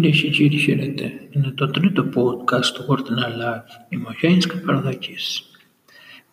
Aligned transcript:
Κυρίε 0.00 0.20
και 0.20 0.28
κύριοι, 0.28 0.56
χαίρετε. 0.56 1.12
Είναι 1.30 1.50
το 1.50 1.70
τρίτο 1.70 2.08
podcast 2.14 2.64
του 2.64 2.86
Word 2.88 3.10
Alive. 3.10 3.64
Είμαι 3.88 4.04
ο 4.08 4.14
Γιάννης 4.20 4.46
Καπαρδάκης. 4.46 5.50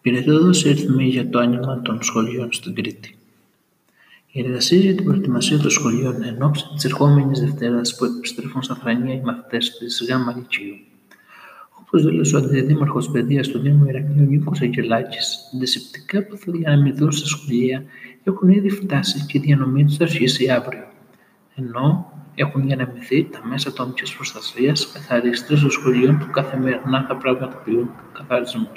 Πήρατε 0.01 0.31
εδώ 0.31 0.53
σε 0.53 0.69
ρυθμή 0.69 1.07
για 1.07 1.29
το 1.29 1.39
άνοιγμα 1.39 1.81
των 1.81 2.03
σχολείων 2.03 2.53
στην 2.53 2.75
Κρήτη. 2.75 3.15
Οι 4.31 4.39
εργασίε 4.39 4.79
για 4.79 4.95
την 4.95 5.05
προετοιμασία 5.05 5.57
των 5.57 5.69
σχολείων 5.69 6.23
εν 6.23 6.41
ώψη 6.41 6.65
της 6.73 6.85
ερχόμενης 6.85 7.39
Δευτέρας 7.39 7.95
που 7.95 8.05
επιστρέφουν 8.05 8.63
στα 8.63 8.75
Θρανία 8.75 9.13
οι 9.13 9.21
μαθητές 9.21 9.77
της 9.77 10.05
ΓΑΜΑ 10.09 10.33
Λυκείου. 10.35 10.75
Όπως 11.81 12.03
δήλωσε 12.03 12.35
ο 12.35 12.39
Αντιδήμαρχος 12.39 13.11
Παιδείας 13.11 13.47
του 13.47 13.59
Δήμου 13.59 13.85
Ηρακλείου 13.85 14.25
Νίκος 14.29 14.61
Αγγελάκης, 14.61 15.49
τα 15.51 15.57
αντισηπτικά 15.57 16.23
που 16.23 16.37
θα 16.37 16.51
διανεμηθούν 16.51 17.11
στα 17.11 17.27
σχολεία 17.27 17.83
έχουν 18.23 18.49
ήδη 18.49 18.69
φτάσει 18.69 19.25
και 19.27 19.37
η 19.37 19.41
διανομή 19.41 19.85
τους 19.85 19.97
θα 19.97 20.03
αρχίσει 20.03 20.49
αύριο. 20.49 20.87
Ενώ 21.55 22.13
έχουν 22.35 22.65
διανεμηθεί 22.65 23.23
τα 23.23 23.41
μέσα 23.47 23.69
ατομική 23.69 24.15
προστασίας, 24.15 24.91
καθαρίστρε 24.91 25.55
των 25.55 25.69
σχολείων 25.69 26.17
που 26.17 26.31
καθημερινά 26.31 27.05
θα 27.07 27.15
πραγματοποιούν 27.15 27.89
καθαρισμού. 28.13 28.69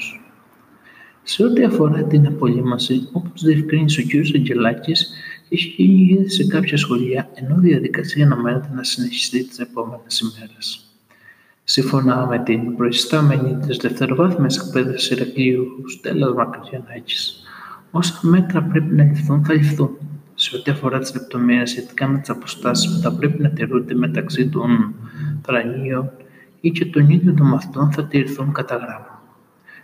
Σε 1.23 1.45
ό,τι 1.45 1.65
αφορά 1.65 2.03
την 2.03 2.27
απολύμαση, 2.27 3.09
όπως 3.13 3.43
διευκρίνησε 3.43 4.01
ο 4.01 4.05
κ. 4.05 4.35
Αγγελάκης, 4.35 5.11
έχει 5.49 5.83
γίνει 5.83 6.13
ήδη 6.13 6.31
σε 6.31 6.47
κάποια 6.47 6.77
σχολεία, 6.77 7.31
ενώ 7.35 7.57
η 7.57 7.61
διαδικασία 7.69 8.25
αναμένεται 8.25 8.69
να 8.75 8.83
συνεχιστεί 8.83 9.45
τις 9.45 9.59
επόμενες 9.59 10.21
ημέρες. 10.21 10.83
Σύμφωνα 11.65 12.27
με 12.27 12.39
την 12.39 12.77
προϊστάμενη 12.77 13.57
της 13.67 13.77
δευτεροβάθμιας 13.77 14.59
εκπαίδευσης 14.59 15.11
Ηρακλείου 15.11 15.67
Στέλλας 15.89 16.35
Μακριανάκη, 16.35 17.17
όσα 17.91 18.21
μέτρα 18.23 18.63
πρέπει 18.63 18.95
να 18.95 19.05
ληφθούν 19.05 19.45
θα 19.45 19.53
ληφθούν 19.53 19.91
σε 20.41 20.57
ό,τι 20.57 20.71
αφορά 20.71 20.99
τις 20.99 21.15
λεπτομέρειες 21.15 21.71
σχετικά 21.71 22.09
με 22.09 22.19
τις 22.19 22.31
αποστάσεις 22.31 22.95
που 22.95 23.01
θα 23.01 23.13
πρέπει 23.13 23.43
να 23.43 23.51
τηρούνται 23.51 23.95
μεταξύ 23.95 24.49
των 24.49 24.95
θρανίων 25.43 26.11
ή 26.61 26.71
και 26.71 26.85
των 26.85 27.09
ίδιων 27.09 27.37
των 27.37 27.47
μαθητών 27.47 27.93
θα 27.93 28.05
τηρηθούν 28.05 28.53
κατά 28.53 28.75
γράμμα. 28.75 29.23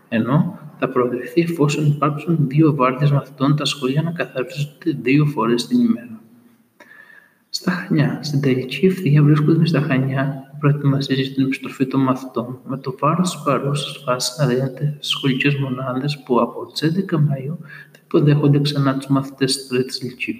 Ενώ 0.09 0.59
θα 0.79 0.89
προοδευτεί 0.89 1.41
εφόσον 1.41 1.87
υπάρξουν 1.87 2.37
δύο 2.41 2.75
βάρδιες 2.75 3.11
μαθητών 3.11 3.57
τα 3.57 3.65
σχολεία 3.65 4.03
να 4.03 4.11
καθαρίζονται 4.11 4.99
δύο 5.03 5.25
φορές 5.25 5.67
την 5.67 5.81
ημέρα. 5.81 6.21
Στα 7.49 7.71
Χανιά, 7.71 8.19
στην 8.23 8.41
τελική 8.41 8.87
ευθεία 8.87 9.23
βρίσκονται 9.23 9.67
στα 9.67 9.81
Χανιά 9.81 10.51
οι 10.55 10.57
προετοιμασίε 10.59 11.17
για 11.17 11.35
την 11.35 11.45
επιστροφή 11.45 11.87
των 11.87 12.01
μαθητών, 12.01 12.59
με 12.67 12.79
το 12.79 12.97
βάρος 12.99 13.33
της 13.33 13.43
παρούσας 13.45 14.03
φάσης 14.05 14.39
να 14.39 14.47
δίνεται 14.47 14.97
στις 14.99 15.09
σχολικές 15.09 15.55
μονάδες 15.55 16.23
που 16.25 16.41
από 16.41 16.67
τις 16.67 16.83
11 16.83 17.19
Μαου 17.19 17.59
θα 18.15 18.21
υποδέχονται 18.21 18.61
ξανά 18.61 18.97
τους 18.97 19.07
μαθητές 19.07 19.57
της 19.57 19.67
Τρίτης 19.67 20.03
Λυκείου. 20.03 20.35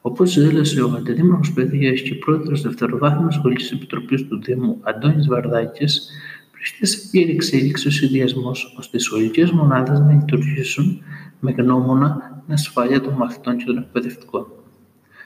Όπως 0.00 0.38
δήλωσε 0.38 0.82
ο 0.82 0.92
Αντιδήμαρχος 0.96 1.52
Παιδείας 1.52 2.00
και 2.00 2.14
πρόεδρος 2.14 2.62
Δευτεροβάθμιας 2.62 3.34
Σχολική 3.34 3.74
Επιτροπής 3.74 4.26
του 4.26 4.40
Δήμου, 4.42 4.78
Αντώνης 4.82 5.26
Βαρδάκης, 5.26 6.10
βρίσκεται 6.54 6.86
σε 6.86 7.08
πλήρη 7.10 7.30
εξέλιξη 7.30 7.88
ο 7.88 7.90
συνδυασμός 7.90 8.74
ώστε 8.78 8.96
οι 8.96 9.00
σχολικές 9.00 9.50
μονάδες 9.50 10.00
να 10.00 10.12
λειτουργήσουν 10.12 11.02
με 11.40 11.50
γνώμονα 11.50 12.40
την 12.44 12.54
ασφάλεια 12.54 13.00
των 13.00 13.14
μαθητών 13.14 13.56
και 13.56 13.64
των 13.64 13.78
εκπαιδευτικών. 13.78 14.46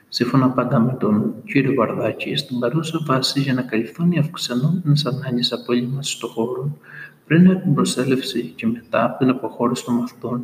Σύμφωνα 0.09 0.51
πάντα 0.51 0.81
με 0.81 0.97
τον 1.01 1.35
κύριο 1.45 1.75
Βαρδάκη, 1.75 2.37
στην 2.37 2.59
παρούσα 2.59 2.99
φάση 3.05 3.41
για 3.41 3.55
να 3.55 3.63
καλυφθούν 3.63 4.13
οι 4.13 4.19
αυξανόμενες 4.19 5.07
ανάγκες 5.07 5.53
απόλυμαση 5.53 6.21
των 6.21 6.31
χώρων 6.31 6.79
πριν 7.27 7.51
από 7.51 7.61
την 7.61 7.75
προσέλευση 7.75 8.53
και 8.57 8.67
μετά 8.67 9.05
από 9.05 9.19
την 9.19 9.29
αποχώρηση 9.29 9.85
των 9.85 9.95
μαθητών, 9.95 10.43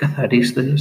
οι 0.00 0.06
καθαρίστρε 0.06 0.72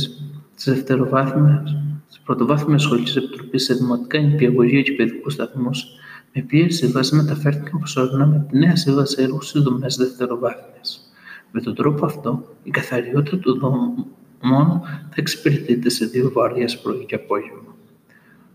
της 0.56 0.66
δευτεροβάθμιας 0.66 1.76
της 2.08 2.20
Πρωτοβάθμιας 2.20 2.82
Σχολικής 2.82 3.16
Επιτροπής 3.16 3.64
σε 3.64 3.74
Δημοτικά 3.74 4.20
Νηπιαγωγεία 4.20 4.82
και 4.82 4.92
Παιδικούς 4.92 5.34
Σταθμούς, 5.34 5.86
με 6.34 6.42
πλήρη 6.42 6.72
σύμβαση 6.72 7.16
μεταφέρθηκαν 7.16 7.80
προσωρινά 7.80 8.26
με 8.26 8.46
τη 8.52 8.58
νέα 8.58 8.76
σύμβαση 8.76 9.22
έργου 9.22 9.42
στις 9.42 9.62
δομές 9.62 9.96
δευτεροβάθμιας. 9.96 11.12
Με 11.52 11.62
τον 11.62 11.76
τρόπο 11.76 12.06
αυτό, 12.06 12.56
η 12.64 12.70
καθαριότητα 12.70 13.40
των 13.40 13.60
δομών 13.60 14.82
θα 14.84 15.16
εξυπηρετείται 15.16 15.90
σε 15.90 16.06
δύο 16.06 16.32
βάρδιες 16.32 16.80
πρωί 16.80 17.06
και 17.06 17.16
απόγευμα. 17.16 17.76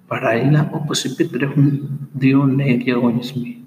Παράλληλα, 0.06 0.70
όπως 0.72 1.04
είπε, 1.04 1.24
τρέχουν 1.24 1.80
δύο 2.12 2.44
νέοι 2.46 2.76
διαγωνισμοί. 2.76 3.64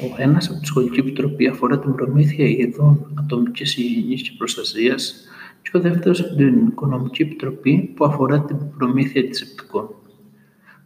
Ο 0.00 0.22
ένας 0.22 0.48
από 0.48 0.60
τη 0.60 0.66
Σχολική 0.66 1.00
Επιτροπή 1.00 1.46
αφορά 1.46 1.78
την 1.78 1.94
προμήθεια 1.94 2.46
ειδών 2.46 3.12
ατομικής 3.14 3.76
υγιεινής 3.76 4.22
και 4.22 4.34
προστασίας 4.38 5.28
και 5.70 5.76
ο 5.76 5.80
δεύτερος 5.80 6.20
από 6.20 6.34
την 6.34 6.66
Οικονομική 6.66 7.22
Επιτροπή 7.22 7.92
που 7.96 8.04
αφορά 8.04 8.44
την 8.44 8.56
προμήθεια 8.78 9.20
αντισηπτικών. 9.20 9.88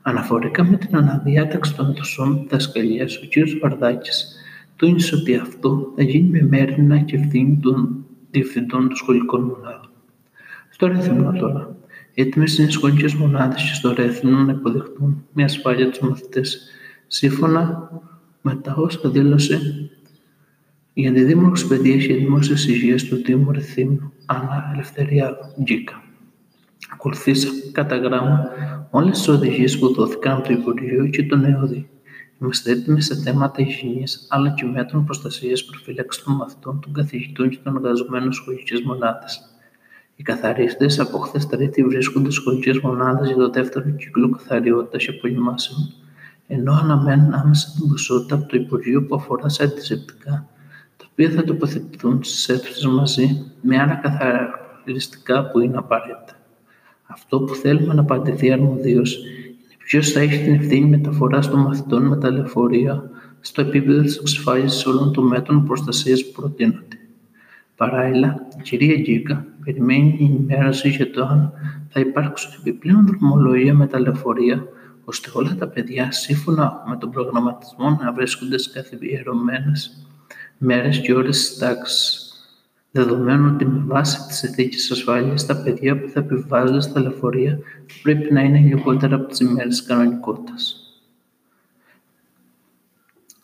Αναφορικά 0.03 0.65
με 0.65 0.77
την 0.77 0.97
αναδιάταξη 0.97 1.75
των 1.75 1.95
δοσών 1.95 2.39
διδασκαλία, 2.43 3.05
ο 3.05 3.29
κ. 3.29 3.61
Βαρδάκης 3.61 4.37
τόνισε 4.77 5.15
ότι 5.15 5.37
αυτό 5.37 5.93
θα 5.97 6.03
γίνει 6.03 6.29
με 6.29 6.43
μέρημνα 6.43 6.99
και 6.99 7.17
ευθύνη 7.17 7.59
των 7.63 8.05
διευθυντών 8.31 8.89
των 8.89 8.97
σχολικών 8.97 9.43
μονάδων. 9.43 9.91
Στο 10.71 10.87
ρέθιμο 10.87 11.33
τώρα. 11.33 11.77
Έτοιμες 12.15 12.59
είναι 12.59 12.69
οι 12.69 12.71
σχολικές 12.71 13.15
μονάδες 13.15 13.63
και 13.63 13.75
στο 13.75 13.93
Ρέθινο 13.93 14.39
να 14.39 14.53
υποδεχτούν 14.53 15.25
με 15.33 15.45
ασφάλεια 15.45 15.91
τους 15.91 16.01
μαθητές, 16.01 16.61
σύμφωνα 17.07 17.91
με 18.41 18.55
τα 18.55 18.75
όσα 18.77 19.09
δήλωσε 19.09 19.91
η 20.95 21.07
Αντιδήμαρχο 21.07 21.67
Παιδεία 21.69 21.97
και 21.97 22.15
Δημόσια 22.15 22.73
Υγεία 22.75 22.97
του 22.97 23.17
Δήμου 23.17 23.53
Ρεθύμνου, 23.53 24.13
Άννα 24.27 24.71
Ελευθεριάδου, 24.73 25.63
Γκίκα. 25.63 26.03
Ακολουθήσαμε 26.93 27.61
κατά 27.73 27.97
γράμμα 27.97 28.49
όλες 28.91 29.19
τις 29.19 29.29
οδηγίες 29.29 29.79
που 29.79 29.95
δόθηκαν 29.95 30.37
από 30.37 30.47
το 30.47 30.53
Υπουργείο 30.53 31.07
και 31.07 31.23
τον 31.23 31.45
ΕΟΔΗ. 31.45 31.89
Είμαστε 32.41 32.71
έτοιμοι 32.71 33.01
σε 33.01 33.15
θέματα 33.15 33.63
υγιεινής 33.63 34.27
αλλά 34.31 34.51
και 34.51 34.65
μέτρων 34.65 35.05
προστασίας 35.05 35.65
προφύλαξης 35.65 36.23
των 36.23 36.35
μαθητών, 36.35 36.81
των 36.81 36.93
καθηγητών 36.93 37.49
και 37.49 37.59
των 37.63 37.77
εργαζομένων 37.77 38.33
σχολικές 38.33 38.81
μονάδες. 38.81 39.41
Οι 40.17 40.23
καθαρίστες 40.23 40.99
από 40.99 41.19
χθες 41.19 41.47
Τρίτη 41.47 41.85
βρίσκονται 41.85 42.31
στις 42.31 42.43
σχολικές 42.43 42.79
μονάδες 42.79 43.27
για 43.29 43.37
το 43.37 43.51
δεύτερο 43.51 43.91
κύκλο 43.91 44.31
καθαριότητας 44.31 45.05
και 45.05 45.11
απολυμάσεων, 45.11 45.93
ενώ 46.47 46.73
αναμένουν 46.73 47.33
άμεσα 47.33 47.73
την 47.79 47.89
ποσότητα 47.89 48.35
από 48.35 48.49
το 48.49 48.57
Υπουργείο 48.57 49.03
που 49.03 49.15
αφορά 49.15 49.49
σε 49.49 49.63
αντισηπτικά, 49.63 50.31
τα 50.31 50.52
οποία 51.13 51.31
θα 51.31 51.45
τοποθετηθούν 51.45 52.25
στις 52.25 52.49
αίθουσες 52.49 52.87
μαζί 52.87 53.53
με 53.61 53.79
άλλα 53.79 53.95
καθαριστικά 53.95 55.51
που 55.51 55.61
είναι 55.61 55.77
απαραίτητα. 55.77 56.37
Αυτό 57.07 57.41
που 57.41 57.55
θέλουμε 57.55 57.95
να 57.95 58.01
απαντηθεί 58.01 58.53
αρμοδίω 58.53 59.03
είναι 59.03 59.77
ποιος 59.85 60.11
θα 60.11 60.21
έχει 60.21 60.45
την 60.45 60.55
ευθύνη 60.55 60.87
μεταφοράς 60.87 61.51
των 61.51 61.61
μαθητών 61.61 62.07
με 62.07 62.17
τα 62.17 62.31
λεωφορεία 62.31 63.11
στο 63.41 63.61
επίπεδο 63.61 64.03
της 64.03 64.17
εξασφάλισης 64.17 64.87
όλων 64.87 65.13
των 65.13 65.27
μέτρων 65.27 65.65
προστασίας 65.65 66.25
που 66.25 66.41
προτείνονται. 66.41 66.97
Παράλληλα, 67.77 68.47
η 68.59 68.63
κυρία 68.63 68.97
Γκίκα 68.97 69.47
περιμένει 69.65 70.19
ενημέρωση 70.21 70.89
για 70.89 71.11
το 71.11 71.25
αν 71.25 71.53
θα 71.89 72.01
υπάρξουν 72.01 72.51
επιπλέον 72.59 73.07
δρομολογία 73.07 73.75
με 73.75 73.87
τα 73.87 74.01
λεωφορεία, 74.01 74.65
ώστε 75.05 75.31
όλα 75.33 75.55
τα 75.59 75.69
παιδιά 75.69 76.13
σύμφωνα 76.13 76.85
με 76.89 76.97
τον 76.97 77.11
προγραμματισμό 77.11 77.99
να 78.03 78.13
βρίσκονται 78.13 78.59
σε 78.59 78.71
καθιερωμένε 80.63 80.83
μέρες 80.83 81.01
και 81.01 81.15
ώρες 81.15 81.39
της 81.39 81.59
τάξης. 81.59 82.27
Δεδομένου 82.91 83.51
ότι 83.55 83.67
με 83.67 83.83
βάση 83.87 84.27
τις 84.27 84.37
συνθήκες 84.37 84.91
ασφάλειας, 84.91 85.47
τα 85.47 85.63
παιδιά 85.63 86.01
που 86.01 86.09
θα 86.09 86.21
επιβάλλονται 86.21 86.81
στα 86.81 87.01
λεωφορεία 87.01 87.59
θα 87.87 87.95
πρέπει 88.03 88.33
να 88.33 88.41
είναι 88.41 88.59
λιγότερα 88.59 89.15
από 89.17 89.27
τις 89.27 89.41
ημέρες 89.41 89.83
κανονικότητας. 89.83 90.77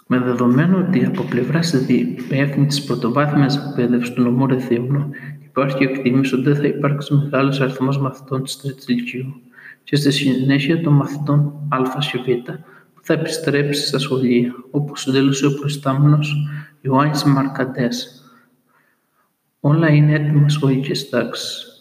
Με 0.07 0.19
δεδομένο 0.19 0.79
ότι 0.79 1.05
από 1.05 1.23
πλευράς 1.23 1.73
υπεύθυνη 1.73 2.67
τη 2.67 2.83
πρωτοβάθμιας 2.87 3.57
εκπαίδευσης 3.57 4.15
του 4.15 4.23
νομού 4.23 4.47
Ρεθύμνου 4.47 5.11
υπάρχει 5.45 5.83
εκτίμηση 5.83 6.35
ότι 6.35 6.43
δεν 6.43 6.57
θα 6.57 6.67
υπάρξει 6.67 7.15
μεγάλος 7.15 7.61
αριθμός 7.61 7.99
μαθητών 7.99 8.43
της 8.43 8.57
Τρίτης 8.57 8.89
Λυκείου 8.89 9.41
και 9.85 9.97
στη 9.97 10.11
συνέχεια 10.11 10.81
των 10.81 10.93
μαθητών 10.93 11.39
Α 11.69 11.99
και 12.13 12.19
Β 12.19 12.51
που 12.95 13.01
θα 13.03 13.13
επιστρέψει 13.13 13.87
στα 13.87 13.99
σχολεία, 13.99 14.55
όπω 14.71 14.93
δήλωσε 15.07 15.47
ο 15.47 15.55
προϊστάμενος 15.55 16.37
Ιωάννης 16.81 17.25
Μαρκαντέ. 17.25 17.89
Όλα 19.61 19.89
είναι 19.89 20.13
έτοιμα 20.13 20.49
σχολικέ 20.49 20.93
τάξεις. 21.11 21.73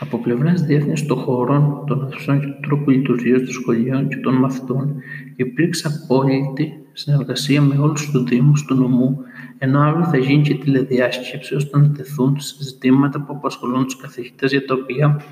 Από 0.00 0.18
πλευράς 0.18 0.62
διεύθυνσης 0.62 1.06
των 1.06 1.18
χωρών, 1.18 1.84
των 1.86 2.06
αίθουσων 2.06 2.40
και 2.40 2.46
του 2.46 2.60
τρόπου 2.60 2.90
λειτουργίας 2.90 3.42
των 3.42 3.52
σχολείων 3.52 4.08
και 4.08 4.16
των 4.16 4.34
μαθητών, 4.34 4.94
υπήρξε 5.36 6.02
απόλυτη 6.02 6.84
συνεργασία 6.92 7.62
με 7.62 7.78
όλους 7.78 8.10
τους 8.10 8.22
Δήμους 8.22 8.64
του 8.64 8.74
νομού, 8.74 9.18
ενώ 9.58 9.80
αύριο 9.80 10.04
θα 10.04 10.16
γίνει 10.16 10.42
και 10.42 10.54
τηλεδιάσκεψη 10.54 11.54
ώστε 11.54 11.78
να 11.78 11.90
τεθούν 11.90 12.36
ζητήματα 12.60 13.20
που 13.20 13.32
απασχολούν 13.36 13.84
τους 13.84 13.96
καθηγητές 13.96 14.50
για 14.50 14.64
τα 14.64 14.74
οποία 14.74 15.24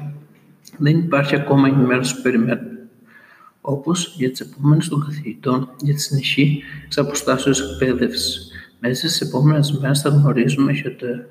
δεν 0.78 0.98
υπάρχει 0.98 1.34
ακόμα 1.34 1.68
ενημέρωση 1.68 2.16
που 2.16 2.22
περιμένουν. 2.22 2.71
Όπως 3.64 4.14
για 4.17 4.31
τις 4.31 4.41
επόμενες 4.41 4.88
των 4.88 5.05
καθηγητών 5.05 5.69
για 5.81 5.94
τη 5.94 6.00
συνεχή 6.00 6.62
της 6.88 6.99
αποστάσεως 6.99 7.61
εκπαίδευσης. 7.61 8.50
Μέσα 8.79 9.09
στις 9.09 9.20
επόμενες 9.20 9.73
μέρες 9.73 10.00
θα 10.00 10.09
γνωρίζουμε 10.09 10.73
για 10.73 10.97
τα 10.97 11.26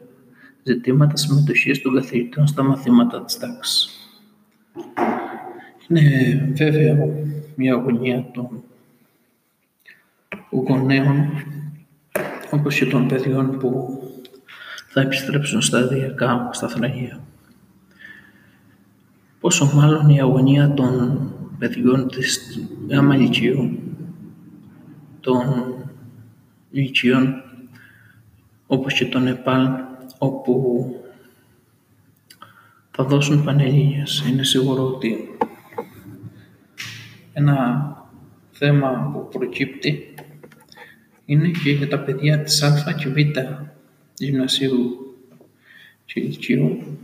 ζητήματα 0.63 1.15
συμμετοχής 1.15 1.81
των 1.81 1.95
καθηγητών 1.95 2.47
στα 2.47 2.63
μαθήματα 2.63 3.23
της 3.25 3.37
τάξης. 3.37 3.89
Είναι 5.87 6.51
βέβαια 6.55 7.07
μια 7.55 7.73
αγωνία 7.73 8.29
των 8.33 8.63
γονέων 10.49 11.29
όπως 12.51 12.75
και 12.75 12.85
των 12.85 13.07
παιδιών 13.07 13.57
που 13.57 14.01
θα 14.87 15.01
επιστρέψουν 15.01 15.61
σταδιακά 15.61 16.49
στα 16.51 16.67
θραγία. 16.67 17.19
Πόσο 19.39 19.71
μάλλον 19.75 20.09
η 20.09 20.21
αγωνία 20.21 20.73
των 20.73 21.31
παιδιών 21.61 22.07
της 22.07 22.59
γάμα 22.89 23.15
λυκείου, 23.15 23.79
των 25.19 25.43
λυκείων, 26.71 27.43
όπως 28.67 28.93
και 28.93 29.05
των 29.05 29.27
ΕΠΑΛ, 29.27 29.67
όπου 30.17 30.85
θα 32.91 33.03
δώσουν 33.03 33.43
πανελλήνιες. 33.43 34.23
Είναι 34.29 34.43
σίγουρο 34.43 34.87
ότι 34.87 35.17
ένα 37.33 37.87
θέμα 38.51 39.09
που 39.13 39.27
προκύπτει 39.39 40.13
είναι 41.25 41.51
και 41.63 41.71
για 41.71 41.87
τα 41.87 41.99
παιδιά 41.99 42.39
της 42.43 42.63
Α 42.63 42.93
και 42.93 43.09
Β 43.09 43.17
γυμνασίου 44.13 44.97
και 46.05 46.21
λυκείου, 46.21 46.97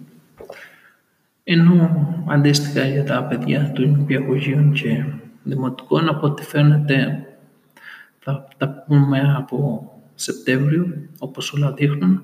ενώ 1.50 2.24
αντίστοιχα 2.28 2.88
για 2.88 3.04
τα 3.04 3.24
παιδιά 3.24 3.72
των 3.72 3.90
νηπιαγωγείων 3.90 4.72
και 4.72 5.04
δημοτικών, 5.44 6.10
από 6.10 6.28
ό,τι 6.28 6.44
φαίνεται 6.44 7.26
θα 8.20 8.48
τα 8.58 8.84
πούμε 8.88 9.34
από 9.38 9.92
Σεπτέμβριο, 10.16 10.88
όπως 11.20 11.54
όλα 11.54 11.74
δείχνουν, 11.74 12.22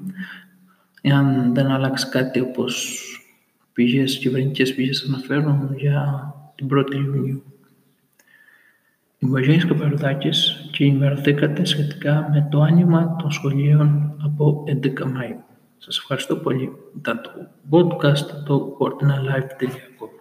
εάν 1.02 1.54
δεν 1.54 1.68
αλλάξει 1.68 2.10
κάτι 2.10 2.40
όπως 2.40 3.02
πηγές, 3.74 4.18
κυβερνητικές 4.18 4.76
πηγές 4.76 5.06
αναφέρουν 5.08 5.74
για 5.78 6.34
την 6.56 6.68
1η 6.72 6.94
Ιουνίου. 6.94 7.44
Είμαι 9.20 9.40
ο 9.40 9.44
Γιάννης 9.44 9.66
Καπαρδάκης 9.66 10.70
και 10.72 10.84
ενημερωθήκατε 10.84 11.66
σχετικά 11.66 12.30
με 12.32 12.48
το 12.52 12.62
άνοιγμα 12.62 13.16
των 13.16 13.32
σχολείων 13.32 14.16
από 14.24 14.64
11 14.68 15.04
Μαΐου. 15.04 15.53
Σας 15.84 15.98
ευχαριστώ 15.98 16.36
πολύ. 16.36 16.72
Ήταν 16.98 17.22
το 17.22 17.32
podcast 17.72 18.44
το 18.46 18.78
ordinalife.gr 18.80 20.13